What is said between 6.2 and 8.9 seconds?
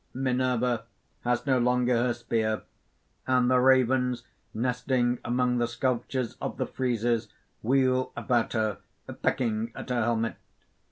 of the friezes, wheel about her,